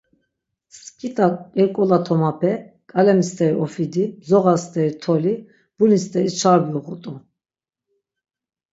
Sk̆it̆a 0.79 1.27
k̆irkola 1.53 1.99
tomape, 2.05 2.51
k̆alemi 2.89 3.25
steri 3.29 3.55
ofidi, 3.65 4.03
mzoğa 4.19 4.53
steri 4.63 4.91
toli, 5.03 5.33
buli 5.75 5.97
steri 6.03 6.29
çarbi 6.39 6.73
uğut̆u. 6.79 7.13